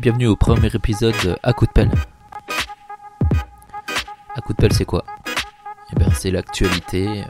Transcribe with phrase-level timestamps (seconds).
[0.00, 1.90] bienvenue au premier épisode de À coup de pelle.
[4.34, 5.04] À coup de pelle, c'est quoi?
[5.92, 7.22] Eh bien, c'est l'actualité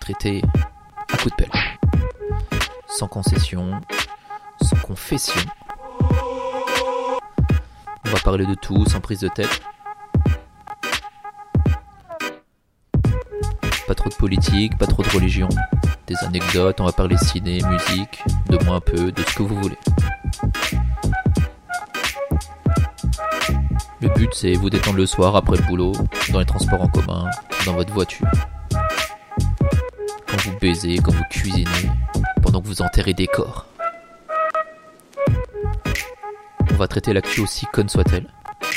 [0.00, 0.42] traitée
[1.12, 1.50] à coup de pelle.
[2.86, 3.82] Sans concession,
[4.62, 5.42] sans confession.
[8.06, 9.60] On va parler de tout, sans prise de tête.
[13.86, 15.50] Pas trop de politique, pas trop de religion.
[16.06, 19.60] Des anecdotes, on va parler ciné, musique, de moi un peu, de ce que vous
[19.60, 19.77] voulez.
[24.00, 25.92] Le but c'est vous détendre le soir après le boulot,
[26.30, 27.26] dans les transports en commun,
[27.66, 28.28] dans votre voiture.
[30.26, 31.90] Quand vous baisez, quand vous cuisinez,
[32.40, 33.66] pendant que vous enterrez des corps.
[36.70, 38.28] On va traiter l'actu aussi conne soit-elle,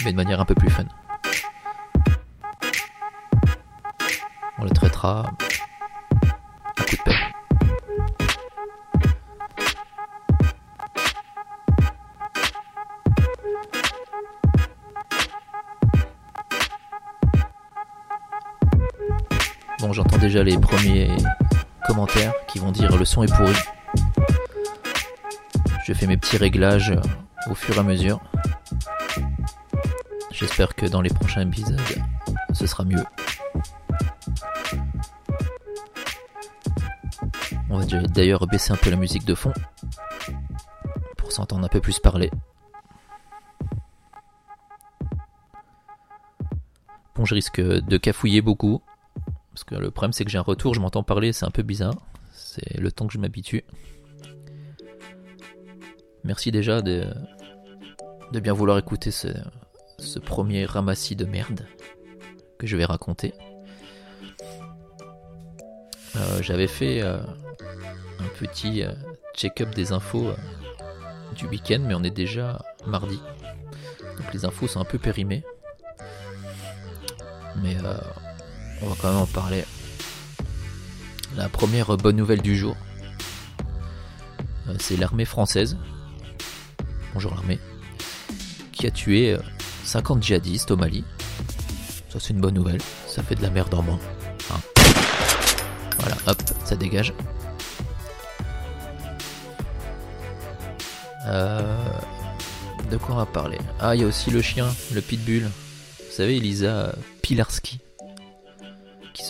[0.03, 0.85] mais de manière un peu plus fun.
[4.57, 5.31] On le traitera
[19.93, 21.09] J'entends déjà les premiers
[21.85, 23.53] commentaires qui vont dire le son est pourri.
[25.83, 26.93] Je fais mes petits réglages
[27.49, 28.21] au fur et à mesure.
[30.31, 31.81] J'espère que dans les prochains épisodes,
[32.53, 33.03] ce sera mieux.
[37.69, 39.53] On va d'ailleurs baisser un peu la musique de fond
[41.17, 42.31] pour s'entendre un peu plus parler.
[47.15, 48.81] Bon, je risque de cafouiller beaucoup
[49.79, 51.95] le problème c'est que j'ai un retour, je m'entends parler, c'est un peu bizarre.
[52.33, 53.63] C'est le temps que je m'habitue.
[56.23, 57.07] Merci déjà de,
[58.31, 59.27] bien vouloir écouter ce,
[60.19, 61.65] premier ramassis de merde
[62.59, 63.33] que je vais raconter.
[66.15, 67.17] Euh, J'avais fait euh,
[68.19, 68.91] un petit euh,
[69.35, 70.31] check-up des infos
[71.35, 73.19] du week-end, mais on est déjà mardi.
[74.17, 75.43] Donc les infos sont un peu périmées.
[77.63, 77.75] Mais
[78.81, 79.63] on va quand même en parler.
[81.35, 82.75] La première bonne nouvelle du jour,
[84.67, 85.77] euh, c'est l'armée française.
[87.13, 87.59] Bonjour l'armée.
[88.71, 89.39] Qui a tué euh,
[89.85, 91.03] 50 djihadistes au Mali.
[92.09, 92.81] Ça c'est une bonne nouvelle.
[93.07, 93.99] Ça fait de la merde en moins.
[95.99, 97.13] Voilà, hop, ça dégage.
[101.27, 101.77] Euh,
[102.89, 103.59] de quoi on va parler?
[103.79, 105.43] Ah, il y a aussi le chien, le pitbull.
[105.43, 107.90] Vous savez, Elisa Pilarski, qui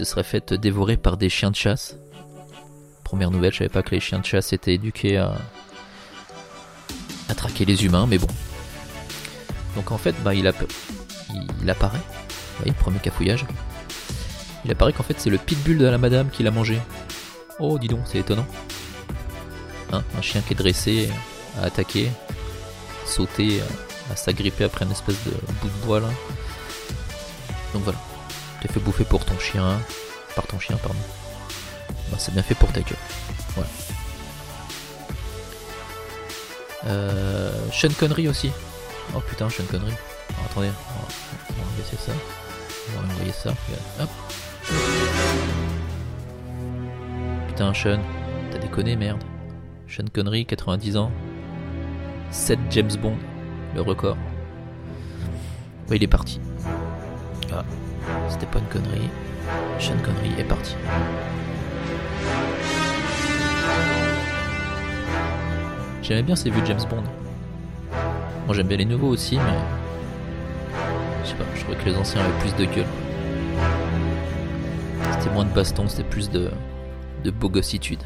[0.06, 1.96] se serait faite dévorer par des chiens de chasse.
[3.04, 5.36] Première nouvelle, je savais pas que les chiens de chasse étaient éduqués à,
[7.36, 8.28] traquer les humains, mais bon.
[9.76, 10.52] Donc en fait, bah, il,
[11.62, 11.98] il apparaît.
[11.98, 13.46] Vous voyez, premier cafouillage.
[14.66, 16.80] Il apparaît qu'en fait, c'est le pitbull de la madame qui l'a mangé.
[17.60, 18.46] Oh, dis donc, c'est étonnant.
[19.92, 21.10] Hein, un chien qui est dressé
[21.60, 22.10] à attaquer,
[23.06, 23.62] sauter,
[24.12, 25.32] à s'agripper après une espèce de
[25.62, 26.10] bout de bois là.
[27.74, 28.00] Donc voilà,
[28.62, 29.80] t'es fait bouffer pour ton chien,
[30.36, 31.00] par ton chien, pardon.
[32.10, 32.98] Bah, c'est bien fait pour ta gueule.
[33.56, 33.70] Voilà.
[36.88, 38.52] Euh, Sean Connery aussi.
[39.16, 39.94] Oh putain, Sean Connery.
[40.30, 40.70] Alors, attendez,
[41.50, 42.12] on va, baisser ça.
[42.90, 43.54] On va envoyer ça.
[43.68, 44.10] Regarde, Hop.
[47.48, 48.00] Putain, Sean,
[48.52, 49.24] t'as déconné, merde.
[49.88, 51.12] Sean Connery, 90 ans.
[52.32, 53.18] 7 James Bond,
[53.76, 54.18] le record.
[55.90, 56.40] Ouais, il est parti.
[57.54, 57.64] Ah,
[58.30, 59.10] c'était pas une connerie.
[59.80, 60.76] Sean Connery est parti.
[66.02, 67.04] J'aimais bien ces vieux James Bond.
[68.46, 70.74] Moi j'aime bien les nouveaux aussi, mais.
[71.24, 72.86] Je sais pas, je trouvais que les anciens avaient plus de gueule.
[75.20, 76.52] C'était moins de baston, c'était plus de.
[77.24, 78.02] de bogossitude.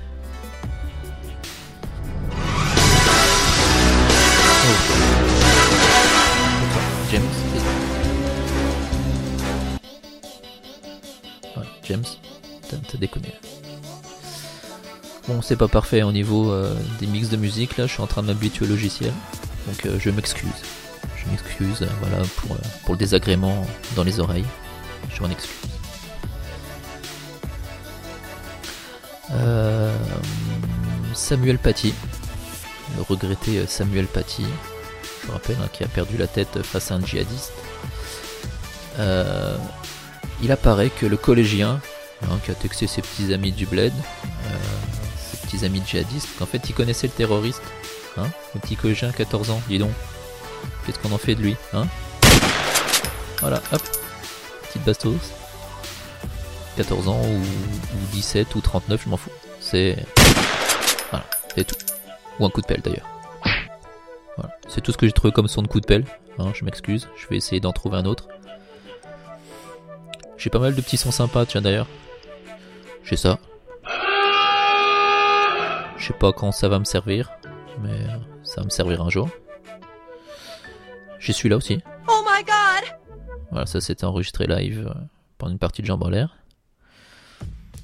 [12.95, 13.33] Déconné.
[15.27, 18.07] Bon, c'est pas parfait au niveau euh, des mix de musique, là, je suis en
[18.07, 19.11] train de m'habituer au logiciel,
[19.65, 20.61] donc euh, je m'excuse.
[21.17, 23.65] Je m'excuse, euh, voilà, pour, pour le désagrément
[23.95, 24.45] dans les oreilles.
[25.09, 25.51] Je m'en excuse.
[31.13, 31.93] Samuel Paty,
[32.95, 34.45] le regretté Samuel Paty,
[35.25, 37.53] je rappelle, hein, qui a perdu la tête face à un djihadiste.
[40.43, 41.79] Il apparaît que le collégien,
[42.31, 44.57] hein, qui a texté ses petits amis du bled, euh,
[45.17, 47.61] ses petits amis djihadistes, qu'en fait il connaissait le terroriste,
[48.17, 49.91] hein, le petit collégien 14 ans, dis donc.
[50.85, 51.87] Qu'est-ce qu'on en fait de lui, hein?
[53.41, 53.81] Voilà, hop,
[54.67, 55.33] petite bastos.
[56.77, 59.31] 14 ans ou, ou 17 ou 39, je m'en fous.
[59.59, 59.95] C'est.
[61.09, 61.75] Voilà, c'est tout.
[62.39, 63.07] Ou un coup de pelle d'ailleurs.
[64.37, 64.57] Voilà.
[64.67, 66.05] C'est tout ce que j'ai trouvé comme son de coup de pelle.
[66.37, 68.27] Hein, je m'excuse, je vais essayer d'en trouver un autre.
[70.37, 71.87] J'ai pas mal de petits sons sympas, tiens d'ailleurs.
[73.05, 73.37] J'ai ça.
[75.97, 77.29] Je sais pas quand ça va me servir,
[77.81, 78.05] mais
[78.43, 79.29] ça va me servir un jour.
[81.19, 81.81] J'ai celui-là aussi.
[82.07, 82.97] Oh my god!
[83.51, 84.99] Voilà, ça c'était enregistré live euh,
[85.37, 86.35] pendant une partie de Jambes en l'air.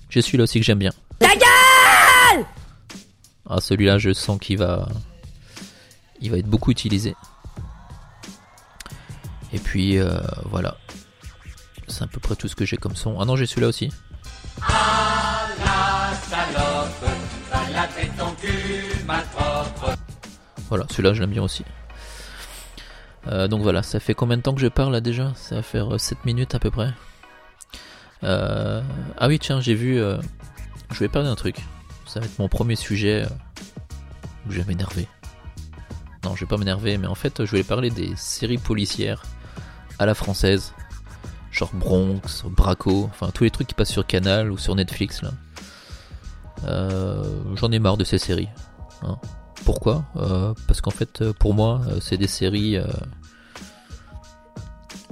[0.09, 0.91] J'ai celui-là aussi que j'aime bien.
[1.19, 2.45] Ta gueule!
[3.47, 4.87] Ah, celui-là, je sens qu'il va.
[6.19, 7.15] Il va être beaucoup utilisé.
[9.53, 10.77] Et puis, euh, voilà.
[11.87, 13.19] C'est à peu près tout ce que j'ai comme son.
[13.19, 13.91] Ah non, j'ai celui-là aussi.
[20.69, 21.65] Voilà, celui-là, je l'aime bien aussi.
[23.27, 25.33] Euh, donc voilà, ça fait combien de temps que je parle là déjà?
[25.35, 26.91] Ça va faire euh, 7 minutes à peu près.
[28.23, 28.81] Euh,
[29.17, 29.99] ah oui, tiens, j'ai vu.
[29.99, 30.17] euh,
[30.91, 31.57] je vais parler d'un truc.
[32.07, 33.29] Ça va être mon premier sujet euh,
[34.47, 35.07] où je vais m'énerver.
[36.23, 39.23] Non, je vais pas m'énerver, mais en fait, je voulais parler des séries policières
[39.99, 40.73] à la française.
[41.51, 45.31] Genre Bronx, Braco, enfin tous les trucs qui passent sur Canal ou sur Netflix là.
[46.65, 47.23] Euh,
[47.55, 48.49] J'en ai marre de ces séries.
[49.03, 49.17] hein.
[49.65, 50.03] Pourquoi?
[50.17, 52.79] Euh, Parce qu'en fait, euh, pour moi, c'est des séries.
[52.79, 52.83] En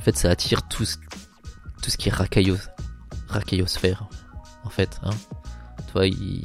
[0.02, 0.98] fait, ça attire tout ce,
[1.82, 2.58] tout ce qui est racaillos,
[3.28, 4.06] racaillosphère.
[4.64, 5.12] En fait, hein.
[6.04, 6.44] Ils-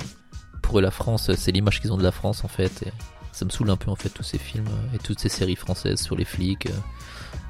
[0.63, 2.91] pour eux, la France, c'est l'image qu'ils ont de la France en fait.
[3.31, 6.01] Ça me saoule un peu en fait tous ces films et toutes ces séries françaises
[6.01, 6.69] sur les flics,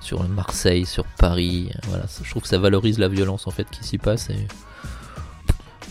[0.00, 1.70] sur Marseille, sur Paris.
[1.88, 4.28] Voilà, je trouve que ça valorise la violence en fait qui s'y passe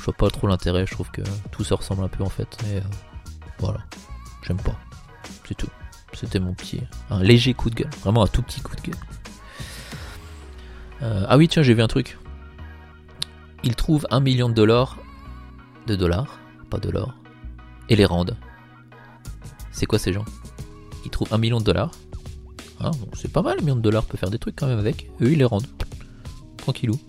[0.04, 0.86] je vois pas trop l'intérêt.
[0.86, 1.22] Je trouve que
[1.52, 2.58] tout se ressemble un peu en fait.
[2.68, 2.82] Et euh,
[3.60, 3.80] voilà,
[4.46, 4.76] j'aime pas.
[5.48, 5.70] C'est tout.
[6.12, 9.00] C'était mon petit, un léger coup de gueule, vraiment un tout petit coup de gueule.
[11.04, 12.18] Euh, ah oui, tiens, j'ai vu un truc.
[13.64, 14.98] Ils trouvent un million de dollars,
[15.88, 16.38] de dollars,
[16.70, 17.14] pas de l'or,
[17.88, 18.36] et les rendent.
[19.72, 20.26] C'est quoi ces gens?
[21.06, 21.92] Ils trouvent un million de dollars.
[22.82, 25.10] Ah, c'est pas mal, un million de dollars peut faire des trucs quand même avec.
[25.22, 25.68] Eux, ils les rendent.
[26.58, 27.00] Tranquillou.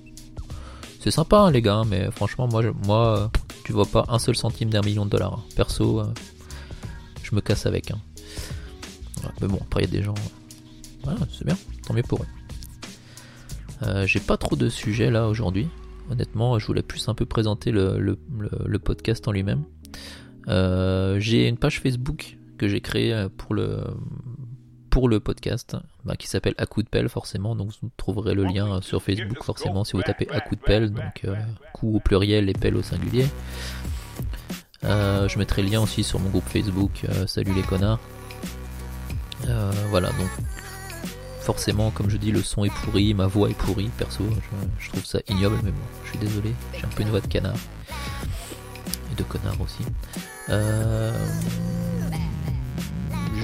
[1.05, 3.29] C'est sympa, hein, les gars, mais franchement, moi, je- moi, euh,
[3.65, 5.35] tu vois pas un seul centime d'un million de dollars.
[5.35, 5.43] hein.
[5.55, 6.07] Perso, euh,
[7.23, 7.91] je me casse avec.
[7.91, 7.99] hein.
[9.43, 10.15] Mais bon, après, il y a des gens.
[10.15, 12.27] euh, voilà, c'est bien, tant mieux pour eux.
[13.83, 15.69] Euh, J'ai pas trop de sujets là aujourd'hui.
[16.11, 19.65] Honnêtement, je voulais plus un peu présenter le, le- podcast en lui-même.
[20.49, 23.83] Euh, j'ai une page Facebook que j'ai créée euh, pour le
[24.95, 27.57] pour le podcast bah, qui s'appelle À coup de pelle forcément.
[27.57, 30.61] Donc vous trouverez le lien euh, sur Facebook forcément si vous tapez À coup de
[30.61, 30.93] pelle.
[30.93, 31.35] donc euh,
[31.73, 33.27] coup au pluriel et pelle au singulier.
[34.85, 37.99] Euh, je mettrai le lien aussi sur mon groupe Facebook euh, Salut les connards.
[39.91, 40.31] Voilà donc
[41.41, 44.89] forcément comme je dis le son est pourri ma voix est pourrie perso je, je
[44.91, 47.57] trouve ça ignoble mais bon je suis désolé j'ai un peu une voix de canard.
[49.13, 49.85] Et de connard aussi.
[50.51, 51.13] Euh,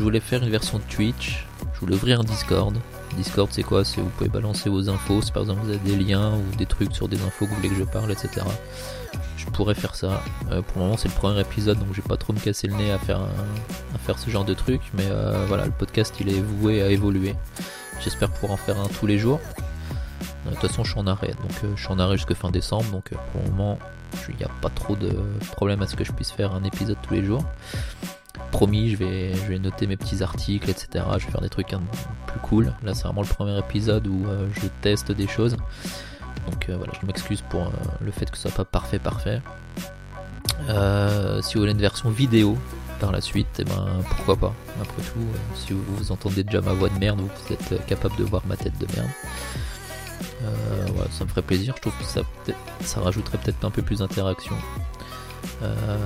[0.01, 1.47] je voulais faire une version de Twitch.
[1.75, 2.75] Je voulais ouvrir un Discord.
[3.19, 3.85] Discord, c'est quoi?
[3.85, 5.21] C'est vous pouvez balancer vos infos.
[5.21, 7.57] Si par exemple vous avez des liens ou des trucs sur des infos que vous
[7.57, 8.47] voulez que je parle, etc.
[9.37, 10.23] Je pourrais faire ça.
[10.51, 12.67] Euh, pour le moment, c'est le premier épisode, donc je vais pas trop me casser
[12.67, 14.81] le nez à faire, un- à faire ce genre de truc.
[14.95, 17.35] Mais euh, voilà, le podcast, il est voué à évoluer.
[18.03, 19.39] J'espère pouvoir en faire un tous les jours.
[20.47, 22.51] Euh, De toute façon, je suis en arrêt, donc je suis en arrêt jusqu'à fin
[22.51, 22.91] décembre.
[22.91, 23.79] Donc pour le moment,
[24.31, 25.11] il n'y a pas trop de
[25.53, 27.45] problème à ce que je puisse faire un épisode tous les jours.
[28.53, 31.05] Promis, je vais, je vais noter mes petits articles, etc.
[31.19, 31.79] Je vais faire des trucs peu
[32.27, 32.73] plus cool.
[32.83, 35.57] Là, c'est vraiment le premier épisode où euh, je teste des choses.
[36.51, 37.71] Donc euh, voilà, je m'excuse pour euh,
[38.01, 39.41] le fait que ce soit pas parfait, parfait.
[40.69, 42.57] Si vous voulez une version vidéo
[43.01, 44.55] par la suite, et ben pourquoi pas.
[44.81, 48.43] Après tout, si vous, entendez déjà ma voix de merde, vous êtes capable de voir
[48.47, 49.09] ma tête de merde.
[50.95, 51.75] Voilà, ça me ferait plaisir.
[51.77, 52.23] Je trouve que ça,
[52.83, 54.55] ça rajouterait peut-être un peu plus d'interaction.
[55.63, 55.99] Euh,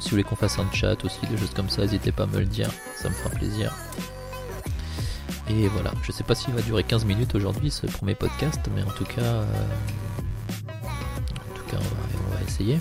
[0.00, 2.26] si vous voulez qu'on fasse un chat aussi, des choses comme ça, n'hésitez pas à
[2.26, 3.74] me le dire, ça me fera plaisir.
[5.48, 8.82] Et voilà, je sais pas s'il va durer 15 minutes aujourd'hui ce premier podcast, mais
[8.82, 9.44] en tout cas, euh,
[10.82, 12.78] en tout cas, on va, on va essayer.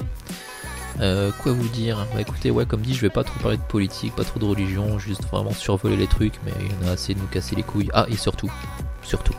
[1.01, 2.05] Euh, quoi vous dire?
[2.13, 4.45] Bah écoutez, ouais, comme dit, je vais pas trop parler de politique, pas trop de
[4.45, 7.55] religion, juste vraiment survoler les trucs, mais il y en a assez de nous casser
[7.55, 7.89] les couilles.
[7.93, 8.51] Ah, et surtout,
[9.01, 9.33] surtout,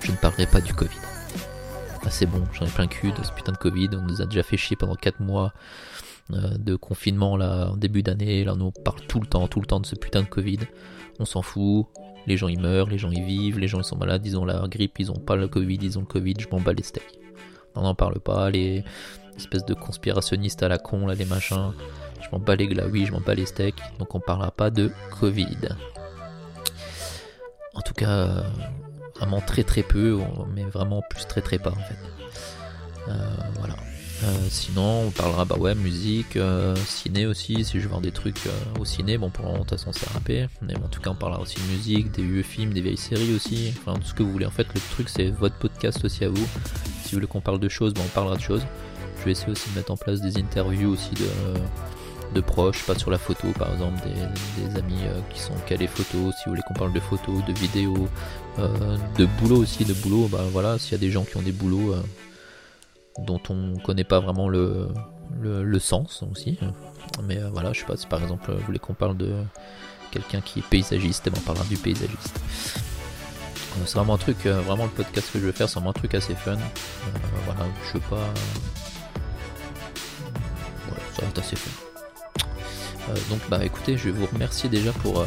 [0.00, 0.90] je ne parlerai pas du Covid.
[2.06, 3.88] Ah, c'est bon, j'en ai plein le cul de ce putain de Covid.
[3.94, 5.54] On nous a déjà fait chier pendant 4 mois
[6.32, 8.44] euh, de confinement là, en début d'année.
[8.44, 10.58] Là, on nous parle tout le temps, tout le temps de ce putain de Covid.
[11.18, 11.86] On s'en fout.
[12.26, 14.44] Les gens ils meurent, les gens ils vivent, les gens ils sont malades, ils ont
[14.44, 16.82] la grippe, ils ont pas le Covid, ils ont le Covid, je m'en bats les
[16.82, 17.18] steaks.
[17.74, 18.84] On n'en parle pas, les
[19.36, 21.72] espèces de conspirationnistes à la con, là, les machins.
[22.22, 24.90] Je m'en bats les glaouis, je m'en bats les steaks, donc on parlera pas de
[25.20, 25.68] Covid.
[27.74, 28.42] En tout cas, euh,
[29.16, 30.18] vraiment très très peu,
[30.54, 31.98] mais vraiment plus très très pas en fait.
[33.08, 33.12] Euh,
[33.58, 33.76] voilà.
[34.22, 37.64] Euh, sinon, on parlera bah ouais musique, euh, ciné aussi.
[37.64, 38.40] Si je voir des trucs
[38.80, 40.46] au ciné, bon pour toute façon c'est râpé.
[40.62, 43.34] Mais en tout cas, on parlera aussi de musique, des vieux films, des vieilles séries
[43.34, 43.74] aussi.
[43.78, 44.46] Enfin tout ce que vous voulez.
[44.46, 46.46] En fait, le truc c'est votre podcast aussi à vous.
[47.02, 48.62] Si vous voulez qu'on parle de choses, bon, on parlera de choses.
[49.20, 51.26] Je vais essayer aussi de mettre en place des interviews aussi de
[52.34, 56.44] de proches, pas sur la photo par exemple, des, amis qui sont calés photos, si
[56.44, 58.08] vous voulez qu'on parle de photos, de vidéos,
[58.58, 61.52] de boulot aussi, de boulot, bah voilà, s'il y a des gens qui ont des
[61.52, 61.94] boulots,
[63.18, 64.88] dont on connaît pas vraiment le,
[65.78, 66.58] sens aussi.
[67.22, 69.34] Mais euh, voilà, je sais pas si par exemple vous voulez qu'on parle de
[70.10, 72.40] quelqu'un qui est paysagiste, et ben on parlera du paysagiste.
[73.76, 75.90] Euh, c'est vraiment un truc, euh, vraiment le podcast que je vais faire, c'est vraiment
[75.90, 76.56] un truc assez fun.
[77.44, 78.32] voilà, je sais pas.
[80.86, 81.93] Voilà, ça va être assez fun.
[83.28, 85.24] Donc bah écoutez, je vais vous remercier déjà pour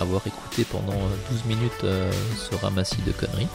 [0.00, 0.98] avoir écouté pendant
[1.30, 1.84] 12 minutes
[2.36, 3.48] ce ramassis de conneries.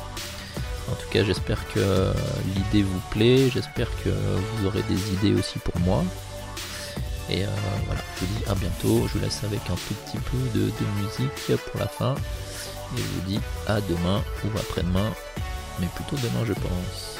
[0.91, 2.13] En tout cas, j'espère que
[2.55, 6.03] l'idée vous plaît, j'espère que vous aurez des idées aussi pour moi.
[7.29, 7.48] Et euh,
[7.86, 10.72] voilà, je vous dis à bientôt, je vous laisse avec un tout petit peu de
[11.01, 12.15] musique pour la fin.
[12.95, 15.12] Et je vous dis à demain ou après-demain,
[15.79, 17.19] mais plutôt demain je pense.